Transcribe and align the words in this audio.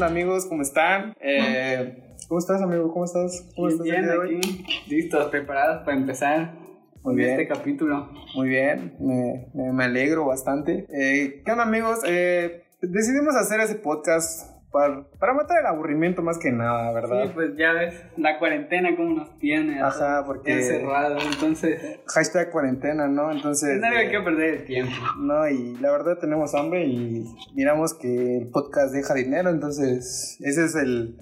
onda 0.00 0.06
amigos? 0.06 0.46
¿Cómo 0.46 0.62
están? 0.62 1.14
Eh, 1.20 2.14
¿Cómo 2.26 2.38
estás 2.38 2.62
amigo? 2.62 2.90
¿Cómo 2.90 3.04
estás? 3.04 3.46
¿Cómo 3.54 3.68
estás 3.68 3.84
bien, 3.84 4.06
de 4.06 4.16
hoy? 4.16 4.36
aquí, 4.38 4.64
listos, 4.88 5.26
preparados 5.30 5.84
para 5.84 5.94
empezar 5.96 6.54
Muy 6.54 7.02
con 7.02 7.16
bien. 7.16 7.30
este 7.32 7.46
capítulo. 7.46 8.08
Muy 8.34 8.48
bien, 8.48 8.94
me, 8.98 9.48
me- 9.52 9.72
me 9.74 9.84
alegro 9.84 10.24
bastante. 10.24 10.86
Eh, 10.90 11.42
¿Qué 11.44 11.52
onda 11.52 11.64
amigos? 11.64 11.98
Eh, 12.06 12.62
decidimos 12.80 13.34
hacer 13.36 13.60
ese 13.60 13.74
podcast 13.74 14.49
para, 14.70 15.02
para 15.18 15.34
matar 15.34 15.58
el 15.60 15.66
aburrimiento 15.66 16.22
más 16.22 16.38
que 16.38 16.52
nada, 16.52 16.92
¿verdad? 16.92 17.24
Sí, 17.24 17.30
pues 17.34 17.56
ya 17.56 17.72
ves 17.72 17.94
la 18.16 18.38
cuarentena 18.38 18.94
cómo 18.96 19.16
nos 19.16 19.38
tiene. 19.38 19.80
Ajá, 19.80 20.22
porque- 20.24 20.52
Encerrados, 20.52 21.24
entonces. 21.32 22.00
Hashtag 22.06 22.50
cuarentena, 22.50 23.08
¿no? 23.08 23.32
Entonces... 23.32 23.76
Es 23.76 23.80
nadie 23.80 24.06
eh, 24.06 24.10
que 24.10 24.20
perder 24.20 24.54
el 24.54 24.64
tiempo. 24.66 24.92
No, 25.18 25.48
y 25.48 25.76
la 25.78 25.90
verdad 25.90 26.18
tenemos 26.18 26.54
hambre 26.54 26.84
y 26.86 27.24
miramos 27.54 27.94
que 27.94 28.38
el 28.38 28.48
podcast 28.50 28.92
deja 28.92 29.14
dinero, 29.14 29.50
entonces 29.50 30.36
ese 30.40 30.64
es 30.64 30.74
el 30.76 31.16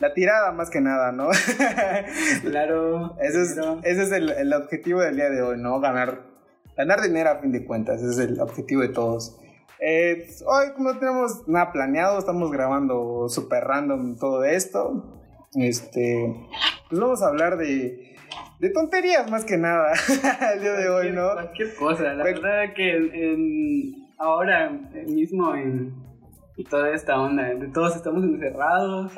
la 0.00 0.14
tirada 0.14 0.52
más 0.52 0.70
que 0.70 0.80
nada, 0.80 1.10
¿no? 1.12 1.28
Claro. 2.42 3.16
ese 3.20 3.42
es, 3.42 3.56
ese 3.82 4.02
es 4.04 4.12
el, 4.12 4.30
el 4.30 4.52
objetivo 4.52 5.00
del 5.00 5.16
día 5.16 5.28
de 5.28 5.42
hoy, 5.42 5.58
¿no? 5.58 5.80
Ganar, 5.80 6.20
ganar 6.76 7.00
dinero 7.02 7.30
a 7.30 7.38
fin 7.38 7.52
de 7.52 7.64
cuentas, 7.64 8.00
ese 8.00 8.10
es 8.22 8.30
el 8.30 8.40
objetivo 8.40 8.82
de 8.82 8.88
todos. 8.90 9.36
Eh, 9.80 10.26
hoy 10.46 10.66
no 10.78 10.98
tenemos 10.98 11.46
nada 11.46 11.72
planeado, 11.72 12.18
estamos 12.18 12.50
grabando 12.50 13.28
super 13.28 13.64
random 13.64 14.16
todo 14.18 14.44
esto. 14.44 15.20
Este, 15.54 16.34
pues 16.88 17.00
vamos 17.00 17.22
a 17.22 17.28
hablar 17.28 17.56
de, 17.56 18.16
de 18.58 18.70
tonterías 18.70 19.30
más 19.30 19.44
que 19.44 19.56
nada 19.56 19.92
el 20.54 20.60
día 20.60 20.72
de 20.72 20.88
hoy, 20.90 21.12
¿no? 21.12 21.32
Cualquier 21.32 21.74
cosa. 21.76 22.02
La 22.14 22.22
Cual- 22.24 22.34
verdad 22.34 22.74
que 22.74 22.96
en, 22.96 23.14
en- 23.14 24.08
ahora 24.18 24.70
mismo 25.06 25.54
en 25.54 25.94
toda 26.68 26.92
esta 26.92 27.20
onda, 27.20 27.44
de 27.54 27.68
todos 27.68 27.94
estamos 27.94 28.24
encerrados. 28.24 29.12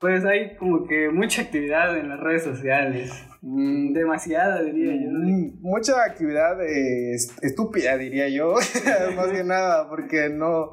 Pues 0.00 0.24
hay 0.24 0.56
como 0.56 0.86
que 0.86 1.10
mucha 1.10 1.42
actividad 1.42 1.96
en 1.98 2.08
las 2.08 2.18
redes 2.20 2.42
sociales. 2.42 3.12
Mm, 3.42 3.92
Demasiada, 3.92 4.62
diría 4.62 4.94
yo. 4.94 5.10
Mm, 5.10 5.60
Mucha 5.60 6.02
actividad 6.04 6.60
eh, 6.62 7.12
est- 7.14 7.42
estúpida, 7.44 7.96
diría 7.98 8.28
yo, 8.30 8.54
más 9.16 9.26
que 9.28 9.44
nada, 9.44 9.88
porque 9.90 10.30
no, 10.30 10.70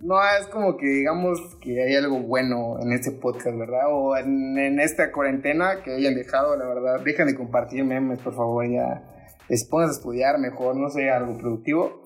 no 0.00 0.16
es 0.40 0.46
como 0.46 0.76
que 0.76 0.86
digamos 0.86 1.40
que 1.60 1.82
hay 1.82 1.96
algo 1.96 2.20
bueno 2.20 2.76
en 2.80 2.92
este 2.92 3.10
podcast, 3.10 3.56
¿verdad? 3.58 3.86
O 3.90 4.16
en, 4.16 4.56
en 4.56 4.78
esta 4.78 5.10
cuarentena 5.10 5.82
que 5.82 5.94
hayan 5.94 6.14
dejado, 6.14 6.56
la 6.56 6.66
verdad. 6.66 7.00
Dejen 7.04 7.26
de 7.26 7.34
compartir 7.34 7.84
memes, 7.84 8.20
por 8.20 8.34
favor, 8.34 8.64
ya. 8.68 9.02
Les 9.48 9.68
a 9.72 9.86
estudiar 9.90 10.38
mejor, 10.38 10.76
no 10.76 10.88
sé, 10.90 11.10
algo 11.10 11.36
productivo. 11.36 12.02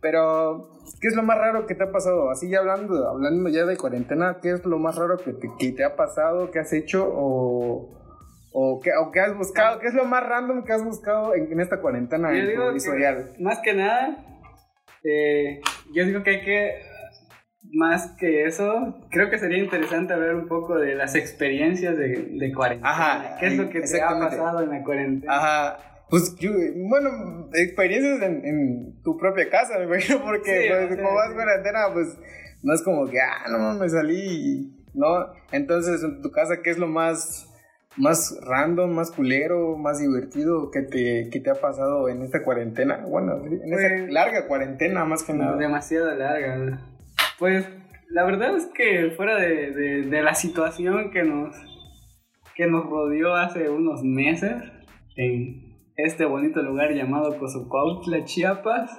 Pero, 0.00 0.70
¿qué 1.00 1.08
es 1.08 1.14
lo 1.16 1.22
más 1.22 1.38
raro 1.38 1.66
que 1.66 1.74
te 1.74 1.84
ha 1.84 1.90
pasado? 1.92 2.30
Así 2.30 2.48
ya 2.48 2.58
hablando, 2.60 3.08
hablando 3.08 3.48
ya 3.48 3.64
de 3.66 3.76
cuarentena, 3.76 4.38
¿qué 4.42 4.50
es 4.52 4.64
lo 4.64 4.78
más 4.78 4.96
raro 4.96 5.16
que 5.18 5.32
te, 5.32 5.48
que 5.58 5.72
te 5.72 5.84
ha 5.84 5.96
pasado, 5.96 6.50
que 6.50 6.58
has 6.58 6.72
hecho 6.72 7.06
o, 7.10 7.98
o, 8.52 8.80
que 8.80 9.20
has 9.20 9.36
buscado? 9.36 9.78
¿Qué 9.80 9.88
es 9.88 9.94
lo 9.94 10.04
más 10.04 10.26
random 10.26 10.64
que 10.64 10.72
has 10.72 10.84
buscado 10.84 11.34
en, 11.34 11.52
en 11.52 11.60
esta 11.60 11.80
cuarentena 11.80 12.30
Yo 12.32 12.38
en 12.38 12.48
digo 12.48 12.64
tu 12.66 12.70
que- 12.72 12.76
historial? 12.78 13.32
Más 13.40 13.58
que 13.60 13.74
nada, 13.74 14.16
eh, 15.04 15.60
yo 15.94 16.04
digo 16.04 16.22
que 16.22 16.30
hay 16.30 16.40
que, 16.44 16.72
más 17.72 18.12
que 18.18 18.44
eso, 18.44 18.96
creo 19.10 19.30
que 19.30 19.38
sería 19.38 19.58
interesante 19.58 20.14
ver 20.16 20.34
un 20.34 20.48
poco 20.48 20.76
de 20.78 20.94
las 20.94 21.14
experiencias 21.14 21.96
de, 21.96 22.28
de 22.38 22.52
cuarentena. 22.54 22.90
Ajá, 22.90 23.36
¿Qué 23.38 23.46
es 23.46 23.56
lo 23.56 23.68
que 23.68 23.80
te 23.80 24.02
ha 24.02 24.08
pasado 24.18 24.62
en 24.62 24.70
la 24.70 24.82
cuarentena? 24.82 25.36
Ajá. 25.36 25.78
Pues 26.10 26.34
yo, 26.36 26.50
bueno, 26.88 27.48
experiencias 27.54 28.22
en, 28.22 28.44
en 28.44 29.02
tu 29.02 29.16
propia 29.18 29.48
casa, 29.50 29.78
me 29.78 29.84
imagino, 29.84 30.20
porque 30.24 30.62
Sí, 30.62 30.68
pues, 30.68 30.88
sí, 30.90 30.96
como 30.96 31.14
vas 31.14 31.34
cuarentena, 31.34 31.78
pues 31.92 32.18
no 32.62 32.72
es 32.74 32.82
como 32.82 33.06
que, 33.08 33.20
ah, 33.20 33.48
no, 33.50 33.74
me 33.74 33.88
salí, 33.88 34.72
¿no? 34.94 35.26
Entonces, 35.52 36.02
en 36.02 36.22
tu 36.22 36.30
casa, 36.30 36.62
¿qué 36.62 36.70
es 36.70 36.78
lo 36.78 36.86
más, 36.86 37.46
más 37.96 38.38
random, 38.42 38.90
más 38.90 39.10
culero, 39.10 39.76
más 39.76 40.00
divertido 40.00 40.70
que 40.70 40.82
te, 40.82 41.28
que 41.30 41.40
te 41.40 41.50
ha 41.50 41.54
pasado 41.54 42.08
en 42.08 42.22
esta 42.22 42.42
cuarentena? 42.42 43.04
Bueno, 43.06 43.36
en 43.44 43.72
esta 43.74 43.88
Pues- 43.88 44.10
larga 44.12 44.46
cuarentena, 44.46 45.04
más 45.04 45.22
que 45.22 45.34
nada. 45.34 45.56
Demasiado 45.56 46.12
larga. 46.14 46.80
Pues 47.38 47.66
la 48.08 48.24
verdad 48.24 48.56
es 48.56 48.66
que 48.74 49.12
fuera 49.16 49.36
de, 49.36 49.70
de- 49.72 50.02
de 50.08 50.22
la 50.22 50.34
situación 50.34 51.10
que 51.10 51.22
nos, 51.22 51.54
que 52.56 52.66
nos 52.66 52.86
rodeó 52.86 53.34
hace 53.34 53.68
unos 53.68 54.02
meses 54.02 54.54
en 55.16 55.67
este 55.98 56.24
bonito 56.24 56.62
lugar 56.62 56.92
llamado 56.94 57.36
Cozocautla, 57.38 58.24
Chiapas. 58.24 58.90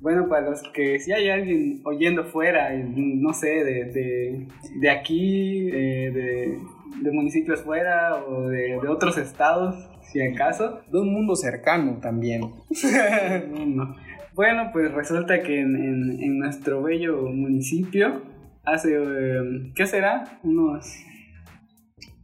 Bueno, 0.00 0.28
para 0.28 0.48
los 0.48 0.62
que 0.72 0.98
si 1.00 1.12
hay 1.12 1.28
alguien 1.28 1.80
oyendo 1.84 2.24
fuera, 2.24 2.70
no 2.74 3.32
sé, 3.34 3.48
de, 3.64 3.84
de, 3.86 4.46
de 4.80 4.90
aquí, 4.90 5.68
eh, 5.68 6.10
de, 6.10 6.58
de 7.02 7.10
municipios 7.12 7.62
fuera 7.62 8.14
o 8.24 8.48
de, 8.48 8.78
de 8.80 8.88
otros 8.88 9.18
estados, 9.18 9.90
si 10.02 10.22
acaso, 10.22 10.80
De 10.90 10.98
un 11.00 11.12
mundo 11.12 11.36
cercano 11.36 11.98
también. 12.00 12.40
no. 13.66 13.94
Bueno, 14.34 14.70
pues 14.72 14.90
resulta 14.92 15.42
que 15.42 15.60
en, 15.60 15.76
en- 15.76 16.22
en 16.22 16.38
nuestro 16.38 16.82
bello 16.82 17.22
municipio, 17.30 18.22
hace, 18.64 18.94
eh, 18.96 19.72
¿qué 19.74 19.86
será? 19.86 20.38
Unos 20.44 20.86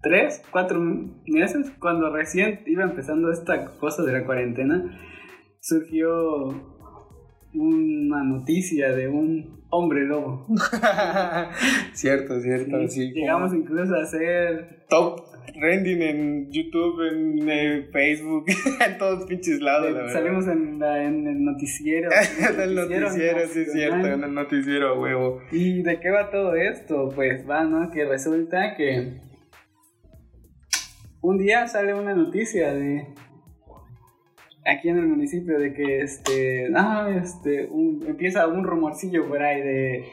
tres, 0.03 0.43
cuatro 0.51 0.81
meses, 1.27 1.71
cuando 1.81 2.15
recién 2.15 2.61
iba 2.67 2.85
empezando 2.85 3.31
esta 3.33 3.67
cosa 3.79 4.03
de 4.05 4.13
la 4.13 4.25
cuarentena, 4.25 4.99
surgió 5.61 6.49
una 7.55 8.23
noticia 8.23 8.95
de 8.95 9.09
un 9.09 9.65
hombre 9.71 10.05
lobo. 10.05 10.47
cierto, 11.93 12.41
cierto, 12.41 12.81
Sí, 12.83 12.89
sí. 12.89 13.13
Llegamos 13.13 13.55
incluso 13.55 13.95
a 13.95 14.05
ser 14.05 14.85
top 14.89 15.21
trending 15.59 16.03
en 16.03 16.53
YouTube, 16.53 17.01
en 17.09 17.49
eh, 17.49 17.89
Facebook, 17.93 18.45
en 18.87 18.99
todos 18.99 19.25
pinches 19.27 19.61
lados, 19.61 19.91
la 19.93 20.09
salimos 20.09 20.47
en, 20.49 20.79
la- 20.79 21.03
en 21.03 21.27
el 21.27 21.45
noticiero. 21.45 22.11
en 22.53 22.61
el 22.61 22.75
noticiero, 22.75 23.41
sí 23.49 23.61
es 23.61 23.73
cierto, 23.73 24.07
en 24.07 24.25
el 24.25 24.35
noticiero, 24.35 25.01
huevo. 25.01 25.41
¿Y 25.53 25.83
de 25.83 25.99
qué 26.01 26.11
va 26.11 26.31
todo 26.31 26.55
esto? 26.55 27.11
Pues 27.15 27.49
va, 27.49 27.65
¿no? 27.65 27.91
Que 27.91 28.05
resulta 28.05 28.75
que 28.77 29.21
un 31.29 31.39
día 31.39 31.67
sale 31.67 31.95
una 31.95 32.15
noticia 32.15 32.73
de 32.75 33.07
aquí 34.65 34.89
en 34.89 34.99
el 34.99 35.07
municipio 35.07 35.59
de 35.59 35.73
que 35.73 36.01
este, 36.01 36.69
ah, 36.75 37.09
este, 37.23 37.67
un- 37.71 38.05
empieza 38.07 38.47
un 38.49 38.65
rumorcillo 38.65 39.29
por 39.29 39.43
ahí 39.43 39.61
de, 39.61 40.05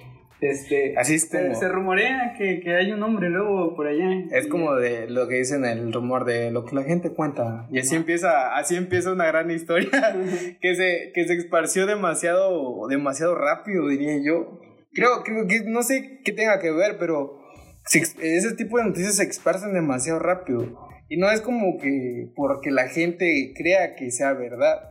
este, 0.41 0.93
Así 0.97 1.15
es 1.15 1.29
se, 1.29 1.41
como, 1.41 1.55
se 1.55 1.69
rumorea 1.69 2.33
que, 2.37 2.59
que 2.59 2.75
hay 2.75 2.91
un 2.91 3.01
hombre 3.01 3.29
lobo 3.29 3.75
por 3.75 3.87
allá. 3.87 4.09
es 4.31 4.47
como 4.47 4.75
de 4.75 5.09
lo 5.09 5.27
que 5.27 5.35
dicen 5.35 5.65
el 5.65 5.91
rumor 5.93 6.25
de 6.25 6.51
lo 6.51 6.65
que 6.65 6.75
la 6.75 6.83
gente 6.83 7.11
cuenta. 7.13 7.67
Y 7.71 7.79
así 7.79 7.95
empieza, 7.95 8.55
así 8.57 8.75
empieza 8.75 9.11
una 9.13 9.25
gran 9.25 9.49
historia 9.51 9.89
que 10.61 10.75
se, 10.75 11.11
que 11.13 11.25
se 11.25 11.33
esparció 11.35 11.85
demasiado, 11.87 12.87
demasiado 12.89 13.35
rápido, 13.35 13.87
diría 13.87 14.17
yo. 14.23 14.59
Creo, 14.93 15.23
creo 15.23 15.47
que 15.47 15.61
no 15.65 15.81
sé 15.81 16.19
qué 16.23 16.31
tenga 16.33 16.59
que 16.59 16.71
ver, 16.71 16.97
pero 16.99 17.39
ese 17.85 18.55
tipo 18.55 18.77
de 18.77 18.85
noticias 18.85 19.17
se 19.17 19.23
esparcen 19.23 19.73
demasiado 19.73 20.19
rápido. 20.19 20.89
Y 21.09 21.17
no 21.17 21.29
es 21.29 21.41
como 21.41 21.77
que 21.77 22.29
porque 22.35 22.71
la 22.71 22.87
gente 22.87 23.53
crea 23.55 23.95
que 23.95 24.09
sea 24.11 24.33
verdad. 24.33 24.89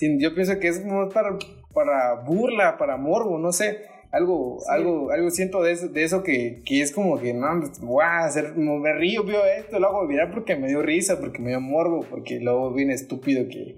Yo 0.00 0.34
pienso 0.34 0.58
que 0.60 0.68
es 0.68 0.80
como 0.80 1.08
para, 1.08 1.36
para 1.74 2.14
burla, 2.14 2.78
para 2.78 2.96
morbo, 2.96 3.38
no 3.38 3.52
sé. 3.52 3.78
Algo, 4.10 4.58
Sí. 4.60 4.66
algo, 4.70 5.10
algo 5.10 5.30
siento 5.30 5.62
de 5.62 5.72
eso, 5.72 5.88
de 5.88 6.02
eso 6.02 6.22
que, 6.22 6.62
que 6.64 6.80
es 6.80 6.92
como 6.92 7.18
que, 7.18 7.34
no, 7.34 7.46
guau, 7.80 8.24
hacer, 8.24 8.56
me 8.56 8.92
río, 8.94 9.22
veo 9.22 9.44
esto, 9.44 9.78
lo 9.78 9.88
hago 9.88 10.06
viral 10.06 10.30
porque 10.30 10.56
me 10.56 10.68
dio 10.68 10.80
risa, 10.80 11.20
porque 11.20 11.40
me 11.40 11.50
dio 11.50 11.60
morbo, 11.60 12.06
porque 12.08 12.40
luego 12.40 12.72
bien 12.72 12.90
estúpido 12.90 13.46
que 13.48 13.76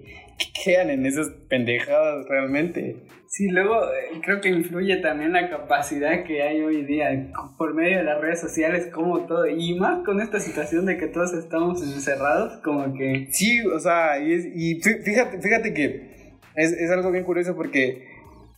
quedan 0.63 0.89
en 0.89 1.05
esas 1.05 1.29
pendejadas 1.49 2.25
realmente. 2.27 2.95
Sí, 3.27 3.47
luego 3.49 3.75
eh, 3.85 4.19
creo 4.23 4.41
que 4.41 4.49
influye 4.49 4.97
también 4.97 5.31
la 5.31 5.49
capacidad 5.49 6.23
que 6.25 6.41
hay 6.41 6.61
hoy 6.61 6.83
día 6.83 7.31
por 7.57 7.73
medio 7.73 7.99
de 7.99 8.03
las 8.03 8.19
redes 8.19 8.41
sociales, 8.41 8.87
como 8.93 9.25
todo, 9.25 9.47
y 9.47 9.73
más 9.79 10.03
con 10.03 10.19
esta 10.19 10.39
situación 10.41 10.85
de 10.85 10.97
que 10.97 11.07
todos 11.07 11.33
estamos 11.33 11.81
encerrados, 11.81 12.61
como 12.61 12.93
que... 12.93 13.27
Sí, 13.31 13.65
o 13.65 13.79
sea, 13.79 14.19
y, 14.19 14.33
es- 14.33 14.45
y 14.53 14.81
fí- 14.81 15.01
fíjate, 15.03 15.41
fíjate 15.41 15.73
que 15.73 16.33
es, 16.55 16.73
es 16.73 16.91
algo 16.91 17.09
bien 17.09 17.23
curioso 17.23 17.55
porque 17.55 18.05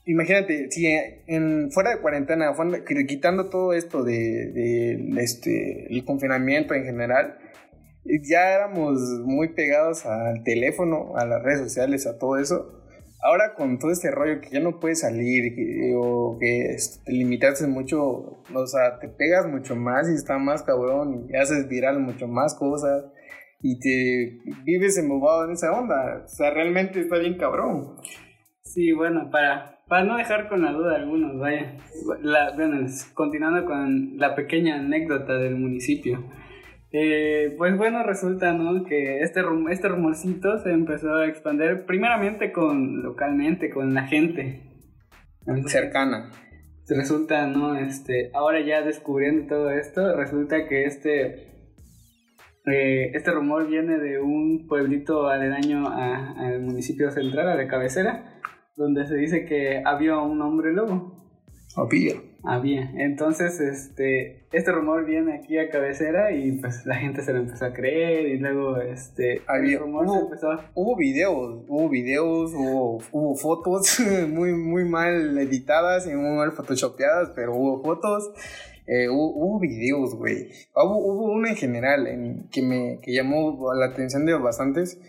imagínate, 0.06 0.72
si 0.72 0.88
en, 0.88 1.70
fuera 1.72 1.92
de 1.92 2.02
cuarentena, 2.02 2.54
fuera- 2.56 2.84
quitando 3.08 3.50
todo 3.52 3.74
esto 3.74 4.04
de, 4.04 4.48
de, 4.54 5.22
este, 5.22 5.86
el 5.94 6.04
confinamiento 6.04 6.74
en 6.74 6.84
general, 6.86 7.38
ya 8.06 8.54
éramos 8.56 9.00
muy 9.24 9.50
pegados 9.50 10.06
al 10.06 10.44
teléfono, 10.44 11.16
a 11.18 11.26
las 11.26 11.42
redes 11.44 11.60
sociales, 11.62 12.06
a 12.08 12.18
todo 12.18 12.38
eso. 12.38 12.80
Ahora 13.26 13.54
con 13.56 13.80
todo 13.80 13.92
este 13.92 14.12
rollo 14.12 14.42
que 14.42 14.50
ya 14.50 14.60
no 14.60 14.80
puedes 14.82 15.00
salir 15.00 15.56
que- 15.56 15.94
o 15.98 16.38
que 16.40 16.74
este, 16.74 17.06
te 17.06 17.14
limitaste 17.14 17.68
mucho, 17.68 18.00
o 18.54 18.68
sea, 18.68 19.00
te 19.00 19.08
pegas 19.08 19.48
mucho 19.48 19.78
más 19.78 20.10
y 20.10 20.14
está 20.16 20.38
más 20.38 20.62
cabrón 20.64 21.28
y 21.30 21.36
haces 21.38 21.70
viral 21.70 22.00
mucho 22.02 22.28
más 22.28 22.54
cosas 22.56 23.06
y 23.62 23.80
te 23.80 24.40
vives 24.66 24.98
embobado 24.98 25.46
en 25.46 25.52
esa 25.54 25.72
onda. 25.72 26.24
O 26.26 26.28
sea, 26.28 26.50
realmente 26.52 27.00
está 27.00 27.18
bien 27.18 27.38
cabrón. 27.38 27.96
Sí, 28.62 28.92
bueno, 28.92 29.30
para, 29.32 29.80
para 29.88 30.04
no 30.04 30.18
dejar 30.18 30.50
con 30.50 30.62
la 30.62 30.74
duda 30.74 30.96
algunos, 30.98 31.40
vaya. 31.40 31.78
La, 32.22 32.52
bueno, 32.56 32.86
continuando 33.14 33.64
con 33.66 34.18
la 34.18 34.36
pequeña 34.36 34.76
anécdota 34.80 35.36
del 35.36 35.56
municipio. 35.56 36.26
Eh, 36.96 37.56
pues 37.58 37.76
bueno, 37.76 38.04
resulta, 38.04 38.54
¿no? 38.54 38.86
Que 38.86 39.22
este, 39.22 39.42
este 39.72 39.88
rumorcito 39.88 40.60
se 40.60 40.72
empezó 40.72 41.16
a 41.16 41.26
expandir 41.26 41.86
primeramente 41.88 42.52
con 42.52 43.02
localmente, 43.02 43.72
con 43.72 43.96
la 43.96 44.06
gente. 44.06 44.62
Cercana. 45.66 46.30
Resulta, 46.88 47.48
¿no? 47.48 47.76
Este, 47.76 48.30
ahora 48.36 48.62
ya 48.62 48.84
descubriendo 48.84 49.48
todo 49.48 49.72
esto, 49.72 50.16
resulta 50.16 50.68
que 50.68 50.86
este, 50.86 51.26
eh, 52.68 53.12
este 53.14 53.32
rumor 53.32 53.68
viene 53.68 53.98
de 53.98 54.20
un 54.20 54.68
pueblito 54.68 55.30
aledaño 55.30 55.90
al 55.90 56.62
municipio 56.62 57.10
central, 57.10 57.50
a 57.50 57.56
la 57.56 57.68
cabecera, 57.68 58.40
donde 58.76 59.08
se 59.08 59.16
dice 59.16 59.46
que 59.46 59.82
había 59.84 60.20
un 60.20 60.40
hombre 60.44 60.74
lobo. 60.74 61.42
Había. 61.76 62.33
Había. 62.46 62.92
Entonces, 62.98 63.60
este, 63.62 64.46
este 64.52 64.72
rumor 64.72 65.06
viene 65.06 65.36
aquí 65.36 65.58
a 65.58 65.70
cabecera 65.70 66.32
y 66.34 66.52
pues 66.54 66.86
la 66.86 66.96
gente 66.96 67.22
se 67.22 67.32
lo 67.32 67.40
empezó 67.40 67.66
a 67.66 67.74
creer 67.74 68.28
y 68.28 68.38
luego, 68.38 68.82
este, 68.82 69.42
había, 69.48 69.80
rumor 69.80 70.06
hubo, 70.06 70.14
se 70.14 70.20
empezó 70.26 70.48
Hubo 70.74 70.98
videos, 70.98 71.64
hubo 71.68 71.88
videos, 71.88 72.52
hubo, 72.54 73.00
hubo 73.12 73.36
fotos 73.36 74.00
muy, 74.30 74.52
muy 74.52 74.84
mal 74.84 75.38
editadas 75.38 76.06
y 76.06 76.14
muy 76.16 76.36
mal 76.36 76.52
photoshopeadas, 76.52 77.32
pero 77.36 77.56
hubo 77.56 77.82
fotos. 77.82 78.32
Eh, 78.86 79.08
hubo, 79.10 79.60
videos, 79.62 80.14
güey. 80.16 80.50
Hubo, 80.76 80.98
hubo 80.98 81.32
uno 81.32 81.48
en 81.48 81.56
general 81.56 82.06
en, 82.08 82.50
que 82.50 82.62
me 82.62 83.00
que 83.02 83.14
llamó 83.14 83.74
la 83.74 83.86
atención 83.86 84.26
de 84.26 84.34
bastantes 84.34 85.00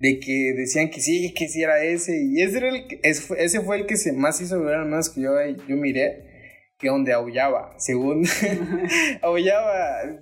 de 0.00 0.18
que 0.18 0.52
decían 0.54 0.90
que 0.90 1.00
sí, 1.00 1.32
que 1.32 1.48
sí 1.48 1.62
era 1.62 1.82
ese. 1.82 2.22
Y 2.22 2.42
ese, 2.42 2.58
era 2.58 2.68
el, 2.68 2.86
ese 3.02 3.60
fue 3.62 3.78
el 3.78 3.86
que 3.86 3.96
se 3.96 4.12
más 4.12 4.40
hizo 4.42 4.62
ver, 4.62 4.84
más 4.84 5.08
que 5.08 5.22
yo, 5.22 5.30
yo 5.66 5.76
miré, 5.76 6.33
que 6.78 6.88
donde 6.88 7.12
aullaba, 7.12 7.72
según 7.78 8.24
aullaba, 9.22 9.74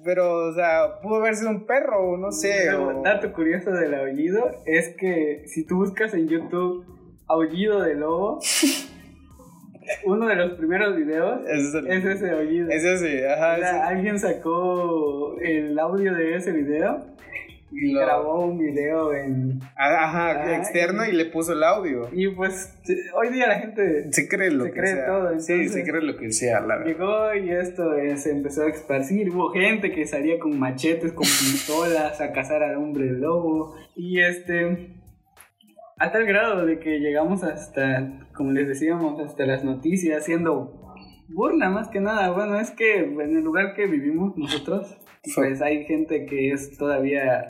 pero, 0.04 0.48
o 0.48 0.52
sea, 0.54 1.00
pudo 1.02 1.16
haber 1.16 1.34
sido 1.34 1.50
un 1.50 1.66
perro, 1.66 2.16
no 2.18 2.30
sé. 2.30 2.74
Un 2.76 3.02
dato 3.02 3.32
curioso 3.32 3.70
del 3.70 3.94
aullido 3.94 4.50
es 4.66 4.94
que 4.96 5.44
si 5.46 5.66
tú 5.66 5.76
buscas 5.76 6.12
en 6.14 6.28
YouTube 6.28 6.84
aullido 7.26 7.80
de 7.80 7.94
lobo, 7.94 8.38
uno 10.04 10.26
de 10.26 10.36
los 10.36 10.52
primeros 10.52 10.94
videos 10.96 11.40
es, 11.48 11.74
ese 11.74 12.30
aullido. 12.30 12.68
Es 12.70 12.84
ese, 12.84 13.28
ajá. 13.28 13.86
Alguien 13.86 14.18
sacó 14.18 15.38
el 15.40 15.78
audio 15.78 16.14
de 16.14 16.36
ese 16.36 16.52
video 16.52 17.12
y 17.72 17.94
grabó 17.94 18.44
un 18.44 18.58
video 18.58 19.14
en... 19.14 19.60
Ajá, 19.76 20.56
externo 20.56 21.04
y, 21.06 21.12
le 21.12 21.26
puso 21.26 21.52
el 21.54 21.64
audio. 21.64 22.08
Y 22.12 22.28
pues 22.28 22.74
hoy 23.14 23.30
día 23.30 23.46
la 23.46 23.60
gente... 23.60 24.12
Se 24.12 24.28
cree 24.28 24.50
lo 24.50 24.64
se 24.64 24.72
cree 24.72 24.96
todo. 25.06 25.40
sí, 25.40 25.68
se 25.68 25.82
cree 25.82 26.02
lo 26.02 26.16
que 26.16 26.32
sea, 26.32 26.60
la 26.60 26.78
verdad. 26.78 26.86
Llegó 26.86 27.34
y 27.34 27.50
esto 27.50 27.94
eh, 27.94 28.16
se 28.16 28.30
empezó 28.30 28.62
a 28.62 28.68
esparcir. 28.68 29.30
Hubo 29.30 29.50
gente 29.50 29.90
que 29.92 30.06
salía 30.06 30.38
con 30.38 30.58
machetes, 30.58 31.12
con 31.12 31.24
pistolas 31.24 32.20
a 32.20 32.32
cazar 32.32 32.62
al 32.62 32.76
hombre 32.76 33.10
lobo. 33.10 33.74
Y 33.96 34.20
este... 34.20 34.96
A 35.98 36.10
tal 36.10 36.26
grado 36.26 36.66
de 36.66 36.80
que 36.80 36.98
llegamos 36.98 37.44
hasta, 37.44 38.28
como 38.34 38.50
les 38.50 38.66
decíamos, 38.66 39.20
hasta 39.20 39.46
las 39.46 39.62
noticias, 39.62 40.22
haciendo 40.22 40.82
burla 41.28 41.70
más 41.70 41.88
que 41.88 42.00
nada. 42.00 42.30
Bueno, 42.30 42.58
es 42.58 42.70
que 42.70 42.98
en 42.98 43.36
el 43.36 43.44
lugar 43.44 43.74
que 43.74 43.86
vivimos 43.86 44.36
nosotros, 44.36 44.96
pues 45.34 45.62
hay 45.62 45.84
gente 45.84 46.26
que 46.26 46.52
es 46.52 46.76
todavía 46.76 47.46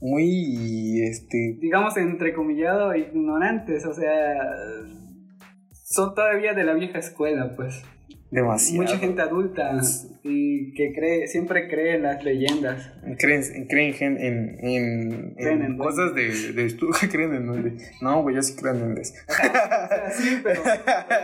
muy, 0.00 1.02
este... 1.02 1.56
Digamos, 1.60 1.96
entrecomillado, 1.96 2.94
ignorantes, 2.94 3.84
o 3.86 3.92
sea, 3.92 4.36
son 5.72 6.14
todavía 6.14 6.54
de 6.54 6.64
la 6.64 6.74
vieja 6.74 6.98
escuela, 6.98 7.54
pues. 7.56 7.82
Demasiado. 8.30 8.82
Mucha 8.82 8.98
gente 8.98 9.22
adulta 9.22 9.80
y 10.22 10.74
que 10.74 10.92
cree, 10.92 11.26
siempre 11.28 11.66
cree 11.68 11.96
en 11.96 12.02
las 12.02 12.22
leyendas. 12.22 12.92
Creen, 13.18 13.66
creen 13.66 13.94
en, 14.00 14.58
en, 14.60 15.34
en, 15.38 15.78
cosas 15.78 16.14
de, 16.14 16.52
de 16.52 16.66
estudio. 16.66 16.92
creen 17.10 17.34
en 17.34 17.78
No, 18.02 18.22
güey, 18.22 18.36
yo 18.36 18.42
sí 18.42 18.54
creo 18.54 18.74
en 18.74 18.98
eso. 18.98 19.14
sí, 20.12 20.40
pero 20.42 20.62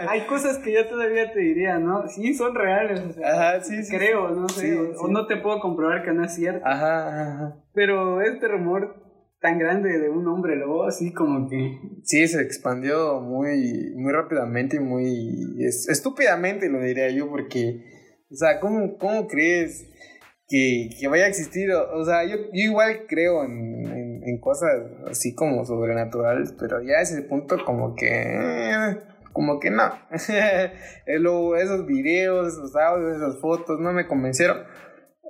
hay 0.09 0.23
cosas 0.27 0.59
que 0.59 0.73
yo 0.73 0.87
todavía 0.89 1.31
te 1.33 1.41
diría, 1.41 1.79
¿no? 1.79 2.09
Sí, 2.09 2.33
son 2.33 2.55
reales. 2.55 3.01
O 3.01 3.13
sea, 3.13 3.29
ajá, 3.29 3.61
sí, 3.63 3.85
sí. 3.85 3.95
Creo, 3.95 4.31
no 4.31 4.49
sé. 4.49 4.75
o, 4.75 5.09
no 5.09 5.27
te 5.27 5.37
puedo 5.37 5.61
comprobar 5.61 6.05
que 6.05 6.13
no 6.13 6.25
es 6.25 6.35
cierto. 6.35 6.67
Ajá, 6.67 7.09
ajá. 7.09 7.57
Pero 7.75 8.23
este 8.23 8.49
rumor 8.49 9.04
tan 9.45 9.59
grande 9.59 9.99
de 9.99 10.09
un 10.09 10.27
hombre 10.27 10.57
lobo, 10.57 10.85
así 10.85 11.13
como 11.13 11.47
que... 11.51 11.79
Sí, 12.03 12.27
se 12.29 12.41
expandió 12.41 13.21
muy, 13.21 13.93
muy 13.95 14.11
rápidamente 14.11 14.79
y 14.79 14.81
muy 14.81 15.63
estúpidamente, 15.67 16.71
lo 16.71 16.81
diría 16.81 17.11
yo, 17.11 17.29
porque, 17.29 17.85
o 18.31 18.35
sea, 18.35 18.59
¿cómo, 18.59 18.97
cómo 18.97 19.29
crees 19.29 19.87
que, 20.49 20.89
que, 20.99 21.09
vaya 21.09 21.27
a 21.27 21.29
existir? 21.29 21.71
O, 21.73 22.03
sea, 22.07 22.25
yo, 22.25 22.37
yo, 22.55 22.71
igual 22.71 23.05
creo 23.07 23.45
en, 23.45 24.23
en, 24.25 24.41
cosas 24.41 24.71
así 25.11 25.35
como 25.35 25.63
sobrenaturales, 25.67 26.55
pero 26.59 26.83
ya 26.83 27.01
a 27.01 27.03
ese 27.03 27.21
punto 27.21 27.59
como 27.67 27.95
que... 27.95 28.97
como 29.35 29.61
que 29.61 29.71
no. 29.71 29.93
esos 31.59 31.87
videos, 31.87 32.55
esos 32.55 32.75
audios, 32.77 33.17
esas 33.19 33.39
fotos 33.43 33.79
no 33.79 33.93
me 33.93 34.07
convencieron. 34.07 34.63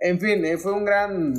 En 0.01 0.21
fin, 0.21 0.45
eh, 0.45 0.57
fue 0.57 0.73
un 0.73 0.85
gran, 0.85 1.35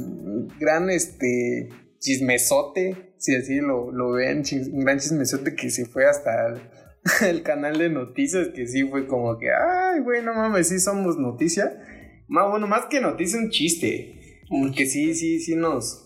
gran, 0.59 0.89
este, 0.89 1.69
chismesote, 2.05 3.15
si 3.17 3.35
así 3.35 3.55
lo, 3.55 3.91
lo 3.91 4.11
ven, 4.11 4.43
un 4.71 4.79
gran 4.81 4.99
chismesote 4.99 5.55
que 5.55 5.71
se 5.71 5.85
fue 5.85 6.05
hasta 6.05 6.53
el, 7.27 7.41
canal 7.41 7.79
de 7.79 7.89
noticias, 7.89 8.49
que 8.49 8.67
sí 8.67 8.83
fue 8.83 9.07
como 9.07 9.37
que, 9.39 9.47
ay, 9.49 10.01
güey, 10.01 10.23
no 10.23 10.35
mames, 10.35 10.69
sí 10.69 10.79
somos 10.79 11.17
noticia. 11.17 11.81
Más, 12.27 12.49
bueno, 12.49 12.67
más 12.67 12.85
que 12.85 13.01
noticia, 13.01 13.39
un 13.39 13.49
chiste. 13.49 14.11
Que 14.75 14.85
sí, 14.85 15.15
sí, 15.15 15.39
sí 15.39 15.55
nos, 15.55 16.04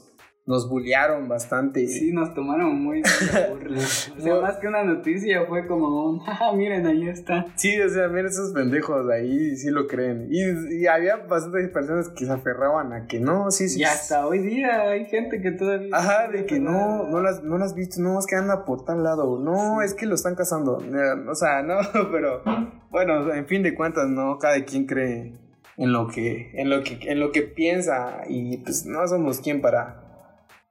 nos 0.49 0.67
bullearon 0.67 1.27
bastante. 1.27 1.85
Sí, 1.87 2.11
nos 2.11 2.33
tomaron 2.33 2.81
muy 2.81 3.03
burla. 3.49 3.79
O 4.17 4.21
sea, 4.21 4.41
más 4.41 4.57
que 4.57 4.67
una 4.67 4.83
noticia 4.83 5.45
fue 5.47 5.67
como 5.67 6.09
un, 6.09 6.21
ah, 6.27 6.51
miren, 6.55 6.87
ahí 6.87 7.07
está. 7.07 7.45
Sí, 7.55 7.79
o 7.79 7.87
sea, 7.87 8.07
miren 8.07 8.25
esos 8.25 8.51
pendejos 8.51 9.07
ahí, 9.11 9.55
sí 9.55 9.69
lo 9.69 9.85
creen. 9.85 10.27
Y, 10.31 10.87
había 10.87 11.17
bastantes 11.17 11.69
personas 11.69 12.09
que 12.09 12.25
se 12.25 12.31
aferraban 12.31 12.93
a 12.93 13.05
que 13.05 13.19
no, 13.19 13.51
sí, 13.51 13.69
sí. 13.69 13.81
Y 13.81 13.83
hasta 13.83 14.25
hoy 14.25 14.39
día 14.39 14.89
hay 14.89 15.05
gente 15.05 15.39
que 15.39 15.51
todavía... 15.51 15.95
Ajá, 15.95 16.29
de 16.29 16.47
que 16.47 16.59
no, 16.59 17.07
no 17.07 17.21
las, 17.21 17.43
no 17.43 17.59
las 17.59 17.75
visto, 17.75 18.01
no, 18.01 18.17
es 18.17 18.25
que 18.25 18.35
anda 18.35 18.65
por 18.65 18.85
tal 18.85 19.03
lado, 19.03 19.37
no, 19.37 19.83
es 19.83 19.93
que 19.93 20.07
lo 20.07 20.15
están 20.15 20.33
cazando. 20.33 20.79
O 21.27 21.35
sea, 21.35 21.61
no, 21.61 21.77
pero 22.11 22.41
bueno, 22.89 23.31
en 23.31 23.45
fin 23.45 23.61
de 23.61 23.75
cuentas, 23.75 24.09
no, 24.09 24.39
cada 24.39 24.65
quien 24.65 24.87
cree 24.87 25.31
en 25.77 25.93
lo 25.93 26.07
que, 26.07 26.49
en 26.55 26.71
lo 26.71 26.83
que, 26.83 26.97
en 27.03 27.19
lo 27.19 27.31
que 27.31 27.43
piensa 27.43 28.23
y 28.27 28.57
pues 28.57 28.87
no 28.87 29.07
somos 29.07 29.41
quien 29.41 29.61
para 29.61 30.08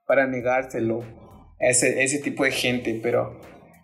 para 0.09 0.25
negárselo 0.25 1.01
a 1.61 1.67
ese, 1.69 2.01
ese 2.01 2.17
tipo 2.17 2.43
de 2.43 2.49
gente, 2.49 2.99
pero 3.01 3.39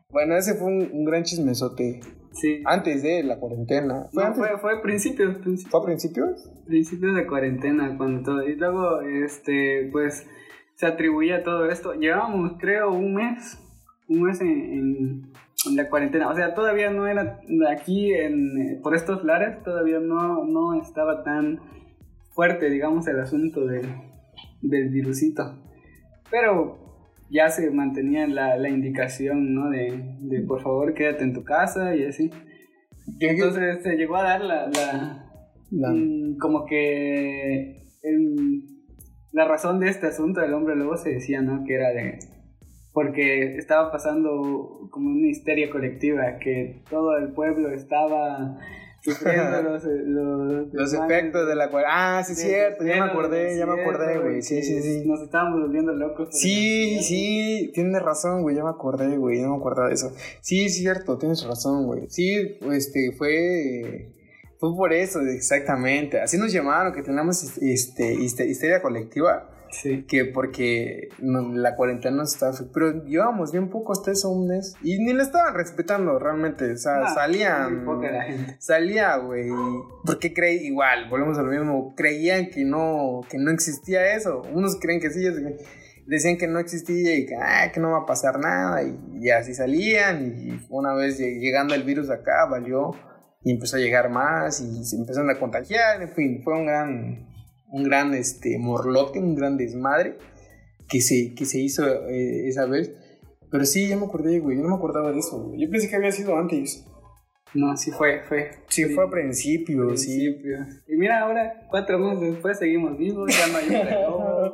bueno, 0.09 0.35
ese 0.35 0.55
fue 0.55 0.69
un, 0.69 1.05
gran 1.05 1.21
chismesote. 1.21 1.99
Sí. 2.31 2.63
Antes 2.65 3.03
de 3.03 3.21
la 3.21 3.39
cuarentena. 3.39 4.07
¿Fue, 4.11 4.33
fue, 4.33 4.57
fue 4.57 4.81
principios, 4.81 5.37
principios. 5.37 5.69
¿Fue 5.69 5.81
a 5.81 5.83
principios? 5.83 6.51
Principios 6.65 7.15
de 7.15 7.27
cuarentena, 7.27 7.95
cuando 7.95 8.23
todo. 8.23 8.41
Y 8.41 8.55
luego, 8.55 9.01
este, 9.01 9.87
pues, 9.91 10.25
se 10.73 10.87
atribuía 10.87 11.43
todo 11.43 11.69
esto. 11.69 11.93
Llevábamos, 11.93 12.53
creo, 12.59 12.91
un 12.91 13.13
mes. 13.13 13.59
Un 14.07 14.23
mes 14.23 14.41
en, 14.41 14.49
en, 14.49 15.75
la 15.75 15.89
cuarentena. 15.89 16.29
O 16.29 16.35
sea, 16.35 16.55
todavía 16.55 16.89
no 16.89 17.05
era. 17.05 17.39
Aquí, 17.71 18.11
en, 18.15 18.81
por 18.81 18.95
estos 18.95 19.23
lares, 19.23 19.61
todavía 19.63 19.99
no, 19.99 20.43
no 20.43 20.81
estaba 20.81 21.23
tan 21.23 21.59
fuerte, 22.31 22.71
digamos, 22.71 23.07
el 23.07 23.19
asunto 23.19 23.67
del, 23.67 23.85
del 24.63 24.89
virusito. 24.89 25.64
Pero 26.29 26.85
ya 27.29 27.49
se 27.49 27.69
mantenía 27.71 28.27
la, 28.27 28.57
la 28.57 28.69
indicación, 28.69 29.53
¿no? 29.53 29.69
De, 29.69 30.17
de, 30.19 30.41
por 30.41 30.61
favor 30.61 30.93
quédate 30.93 31.23
en 31.23 31.33
tu 31.33 31.43
casa 31.43 31.95
y 31.95 32.05
así. 32.05 32.31
Entonces 33.19 33.83
se 33.83 33.95
llegó 33.95 34.15
a 34.17 34.23
dar 34.23 34.41
la, 34.41 34.69
la, 35.71 35.89
mm, 35.89 36.37
como 36.37 36.65
que 36.65 37.83
la 39.31 39.45
razón 39.45 39.79
de 39.79 39.89
este 39.89 40.07
asunto 40.07 40.41
del 40.41 40.53
hombre 40.53 40.75
lobo 40.75 40.97
se 40.97 41.11
decía, 41.11 41.41
¿no? 41.41 41.63
Que 41.65 41.75
era 41.75 41.89
de 41.89 42.19
porque 42.95 43.57
estaba 43.57 43.91
pasando 43.91 44.87
como 44.89 45.09
una 45.09 45.27
histeria 45.27 45.69
colectiva, 45.69 46.37
que 46.39 46.81
todo 46.89 47.17
el 47.17 47.33
pueblo 47.33 47.69
estaba 47.71 48.57
sufriendo 49.05 49.61
los, 49.69 49.85
eh, 49.85 50.03
los, 50.05 50.73
los 50.73 50.93
efectos 50.93 51.47
de 51.47 51.55
la 51.55 51.69
cuarentena. 51.69 52.17
Ah, 52.17 52.23
sí, 52.23 52.33
es 52.33 52.41
cierto, 52.41 52.83
ya 52.83 53.05
me 53.05 53.11
acordé, 53.11 53.57
ya 53.57 53.65
me 53.65 53.81
acordé, 53.81 54.17
güey. 54.17 54.41
Sí, 54.41 54.63
sí, 54.63 54.81
sí. 54.81 55.03
Nos 55.05 55.21
estábamos 55.21 55.61
volviendo 55.61 55.93
locos. 55.93 56.29
Sí, 56.31 56.99
sí, 57.01 57.71
tienes 57.73 58.01
razón, 58.01 58.41
güey, 58.41 58.55
ya 58.55 58.63
me 58.63 58.71
acordé, 58.71 59.17
güey, 59.17 59.39
ya 59.39 59.47
me 59.47 59.55
acordaba 59.55 59.89
de 59.89 59.93
eso. 59.93 60.11
Sí, 60.41 60.65
es 60.65 60.75
cierto, 60.75 61.17
tienes 61.17 61.45
razón, 61.45 61.85
güey. 61.85 62.09
Sí, 62.09 62.57
este, 62.71 63.11
fue. 63.17 64.11
Fue 64.57 64.73
por 64.73 64.93
eso, 64.93 65.19
exactamente. 65.21 66.19
Así 66.19 66.37
nos 66.37 66.51
llamaron, 66.51 66.93
que 66.93 67.03
teníamos 67.03 67.57
este, 67.57 68.13
histeria 68.13 68.81
colectiva. 68.81 69.49
Sí. 69.81 70.05
que 70.07 70.25
porque 70.25 71.09
no- 71.19 71.53
la 71.53 71.75
cuarentena 71.75 72.17
nos 72.17 72.33
estaba... 72.33 72.53
Pero 72.73 73.03
llevábamos 73.05 73.51
bien 73.51 73.69
poco 73.69 73.91
hasta 73.93 74.11
eso, 74.11 74.29
un 74.29 74.47
mes. 74.47 74.75
Y 74.83 74.97
ni 74.99 75.13
le 75.13 75.23
estaban 75.23 75.53
respetando 75.53 76.17
realmente. 76.19 76.71
O 76.71 76.77
sea, 76.77 76.99
No, 76.99 77.13
salían... 77.13 77.85
Salía, 78.59 79.17
güey. 79.17 79.49
Porque 80.05 80.33
creí, 80.33 80.65
igual, 80.67 81.09
volvemos 81.09 81.37
a 81.37 81.43
lo 81.43 81.51
mismo. 81.51 81.93
Creían 81.95 82.49
que 82.49 82.63
no, 82.63 83.21
que 83.29 83.37
no 83.37 83.51
existía 83.51 84.15
eso. 84.15 84.41
Unos 84.53 84.77
creen 84.79 84.99
que 84.99 85.09
sí, 85.11 85.23
decían 86.07 86.37
que 86.37 86.47
no 86.47 86.59
existía 86.59 87.15
y 87.17 87.25
que, 87.25 87.35
ah, 87.35 87.71
que 87.73 87.79
no 87.79 87.91
va 87.91 87.99
a 87.99 88.05
pasar 88.05 88.39
nada. 88.39 88.83
Y, 88.83 88.97
y 89.21 89.29
así 89.31 89.53
salían. 89.53 90.25
Y 90.37 90.65
una 90.69 90.93
vez 90.93 91.19
lleg- 91.19 91.39
llegando 91.39 91.75
el 91.75 91.83
virus 91.83 92.09
acá, 92.09 92.45
valió. 92.49 92.91
Y 93.43 93.51
empezó 93.51 93.77
a 93.77 93.79
llegar 93.79 94.09
más 94.09 94.59
y 94.61 94.83
se 94.85 94.95
empezaron 94.95 95.29
a 95.29 95.37
contagiar. 95.37 96.01
En 96.01 96.09
fin, 96.13 96.41
fue 96.43 96.55
un 96.55 96.65
gran, 96.65 97.27
un 97.69 97.83
gran 97.83 98.13
este, 98.13 98.57
morlote, 98.57 99.19
un 99.19 99.35
gran 99.35 99.57
desmadre 99.57 100.17
que 100.89 101.01
se, 101.01 101.33
que 101.35 101.45
se 101.45 101.59
hizo 101.59 101.85
eh, 102.07 102.47
esa 102.47 102.65
vez. 102.65 102.93
Pero 103.51 103.65
sí, 103.65 103.87
ya 103.87 103.97
me 103.97 104.05
acordé, 104.05 104.39
güey. 104.39 104.57
Yo 104.57 104.63
no 104.63 104.69
me 104.69 104.75
acordaba 104.75 105.11
de 105.11 105.19
eso. 105.19 105.41
güey. 105.41 105.61
Yo 105.61 105.69
pensé 105.69 105.89
que 105.89 105.95
había 105.95 106.11
sido 106.11 106.37
antes. 106.37 106.85
No, 107.53 107.75
sí 107.77 107.89
fue, 107.91 108.21
fue. 108.27 108.51
Sí, 108.67 108.83
fue 108.85 109.05
a 109.05 109.09
principio, 109.09 109.95
sí. 109.95 110.35
Y 110.87 110.95
mira, 110.97 111.21
ahora, 111.21 111.61
cuatro 111.69 111.97
meses 111.97 112.33
después, 112.33 112.59
seguimos 112.59 112.97
vivos, 112.97 113.31
ya 113.33 113.47
no 113.47 113.57
hay 113.57 113.67
un. 113.69 114.51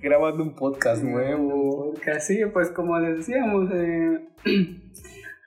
Grabando 0.02 0.42
un 0.42 0.54
podcast 0.54 1.04
nuevo. 1.04 1.92
Porque 1.92 2.20
sí, 2.20 2.40
pues 2.52 2.70
como 2.70 2.98
les 2.98 3.18
decíamos, 3.18 3.70
eh, 3.72 4.18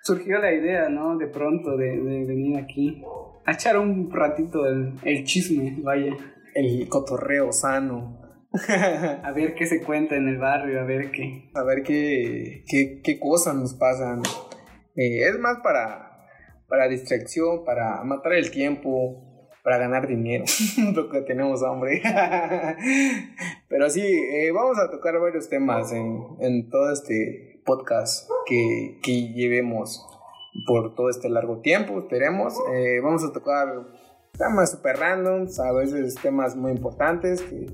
surgió 0.01 0.39
la 0.39 0.54
idea, 0.54 0.88
¿no? 0.88 1.18
De 1.18 1.27
pronto 1.27 1.75
de, 1.75 2.00
de 2.00 2.24
venir 2.25 2.58
aquí 2.58 3.04
a 3.46 3.51
echar 3.51 3.77
un 3.77 4.10
ratito 4.10 4.66
el, 4.66 4.94
el 5.04 5.25
chisme, 5.25 5.77
vaya. 5.82 6.16
El 6.58 6.90
cotorreo 6.90 7.52
sano. 7.52 8.20
A 9.24 9.32
ver 9.32 9.54
qué 9.54 9.68
se 9.68 9.84
cuenta 9.84 10.16
en 10.16 10.28
el 10.28 10.40
barrio, 10.40 10.82
a 10.82 10.86
ver 10.86 11.12
qué. 11.12 11.52
a 11.54 11.62
ver 11.62 11.84
qué, 11.84 12.64
qué, 12.68 13.00
qué 13.04 13.20
cosas 13.20 13.54
nos 13.54 13.76
pasan. 13.76 14.24
Eh, 14.96 15.28
es 15.30 15.38
más 15.38 15.58
para, 15.62 16.26
para 16.68 16.88
distracción, 16.88 17.64
para 17.64 18.04
matar 18.04 18.34
el 18.34 18.50
tiempo, 18.50 19.52
para 19.64 19.78
ganar 19.78 20.08
dinero, 20.08 20.46
lo 20.96 21.12
que 21.12 21.22
tenemos 21.22 21.62
hambre. 21.62 22.02
Pero 23.70 23.90
sí, 23.92 24.02
eh, 24.02 24.50
vamos 24.52 24.80
a 24.80 24.90
tocar 24.90 25.20
varios 25.20 25.50
temas 25.50 25.92
en, 25.92 26.26
en 26.40 26.70
todo 26.72 26.92
este 26.92 27.62
podcast 27.66 28.28
que, 28.48 28.98
que 29.04 29.32
llevemos 29.34 30.04
por 30.66 30.96
todo 30.96 31.12
este 31.12 31.30
largo 31.30 31.60
tiempo, 31.60 32.00
esperemos. 32.00 32.56
Eh, 32.74 33.00
vamos 33.04 33.24
a 33.24 33.32
tocar 33.32 33.86
temas 34.38 34.72
super 34.72 34.96
randoms, 34.98 35.60
a 35.60 35.72
veces 35.74 36.15
temas 36.15 36.56
muy 36.56 36.72
importantes 36.72 37.41
que 37.41 37.65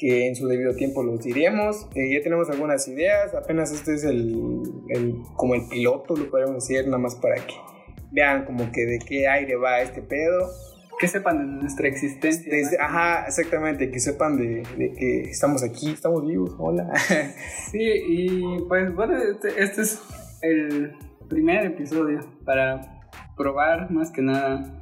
que 0.00 0.28
en 0.28 0.36
su 0.36 0.46
debido 0.46 0.76
tiempo 0.76 1.02
los 1.02 1.24
diremos. 1.24 1.88
Eh, 1.96 2.12
ya 2.14 2.22
tenemos 2.22 2.48
algunas 2.50 2.86
ideas, 2.86 3.34
apenas 3.34 3.72
este 3.72 3.94
es 3.94 4.04
el, 4.04 4.62
el- 4.90 5.16
como 5.34 5.56
el 5.56 5.66
piloto, 5.68 6.14
lo 6.14 6.30
podemos 6.30 6.54
decir, 6.68 6.84
nada 6.86 6.98
más 6.98 7.16
para 7.16 7.34
que 7.34 7.54
vean 8.12 8.44
como 8.44 8.70
que 8.70 8.86
de 8.86 9.00
qué 9.00 9.26
aire 9.26 9.56
va 9.56 9.80
este 9.80 10.00
pedo. 10.00 10.50
Que 11.00 11.08
sepan 11.08 11.38
de 11.38 11.62
nuestra 11.62 11.88
existencia. 11.88 12.48
Desde- 12.48 12.78
ajá, 12.78 13.24
exactamente, 13.26 13.90
que 13.90 13.98
sepan 13.98 14.36
de, 14.36 14.62
de 14.76 14.92
que 14.92 15.22
estamos 15.22 15.64
aquí, 15.64 15.90
estamos 15.90 16.24
vivos, 16.24 16.54
hola. 16.60 16.88
Sí, 17.72 17.80
y 17.82 18.58
pues 18.68 18.94
bueno, 18.94 19.16
este, 19.16 19.48
este 19.60 19.82
es 19.82 20.00
el 20.42 20.92
primer 21.28 21.66
episodio 21.66 22.20
para 22.44 23.00
probar 23.36 23.90
más 23.90 24.12
que 24.12 24.22
nada 24.22 24.77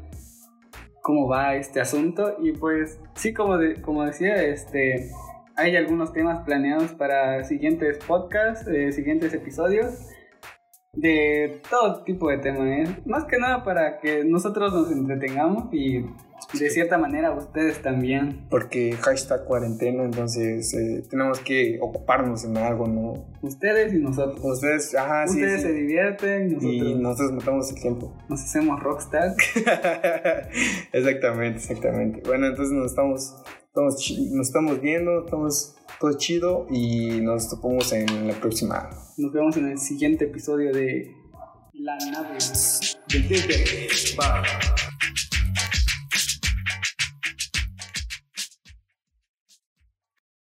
cómo 1.06 1.28
va 1.28 1.54
este 1.54 1.80
asunto 1.80 2.34
y 2.42 2.50
pues 2.50 2.98
sí, 3.14 3.32
como, 3.32 3.58
de- 3.58 3.80
como 3.80 4.04
decía, 4.04 4.42
este, 4.42 5.08
hay 5.54 5.76
algunos 5.76 6.12
temas 6.12 6.44
planeados 6.44 6.90
para 6.94 7.44
siguientes 7.44 7.98
podcasts, 8.04 8.66
eh, 8.66 8.90
siguientes 8.90 9.32
episodios 9.32 10.08
de 10.94 11.60
todo 11.70 12.02
tipo 12.02 12.28
de 12.28 12.38
temas, 12.38 12.66
¿eh? 12.66 13.02
más 13.06 13.24
que 13.26 13.38
nada 13.38 13.62
para 13.62 14.00
que 14.00 14.24
nosotros 14.24 14.72
nos 14.72 14.90
entretengamos 14.90 15.72
y 15.72 16.04
de 16.52 16.70
cierta 16.70 16.98
manera 16.98 17.32
ustedes 17.32 17.82
también. 17.82 18.46
Porque 18.50 18.92
hashtag 18.92 19.44
cuarentena, 19.44 20.04
entonces 20.04 20.72
eh, 20.74 21.04
tenemos 21.08 21.40
que 21.40 21.78
ocuparnos 21.80 22.44
en 22.44 22.56
algo, 22.56 22.86
¿no? 22.86 23.26
Ustedes 23.42 23.92
y 23.94 23.98
nosotros. 23.98 24.40
Ustedes, 24.42 24.94
ajá, 24.94 25.26
sí, 25.26 25.34
Ustedes 25.34 25.62
sí. 25.62 25.68
se 25.68 25.72
divierten, 25.72 26.52
nosotros 26.54 26.72
Y 26.72 26.94
nosotros 26.94 27.32
matamos 27.32 27.70
el 27.70 27.80
tiempo. 27.80 28.16
nos 28.28 28.42
hacemos 28.42 28.82
rockstar. 28.82 29.34
exactamente, 30.92 31.58
exactamente. 31.58 32.22
Bueno, 32.26 32.46
entonces 32.46 32.72
nos 32.72 32.90
estamos, 32.90 33.34
estamos, 33.66 34.10
nos 34.32 34.46
estamos 34.46 34.80
viendo, 34.80 35.24
estamos 35.24 35.76
todo 36.00 36.12
chido 36.16 36.66
y 36.70 37.20
nos 37.20 37.48
topamos 37.50 37.92
en 37.92 38.28
la 38.28 38.34
próxima. 38.34 38.90
Nos 39.16 39.32
vemos 39.32 39.56
en 39.56 39.68
el 39.68 39.78
siguiente 39.78 40.26
episodio 40.26 40.72
de 40.72 41.14
La 41.72 41.96
nave 42.12 42.34
del. 42.34 42.96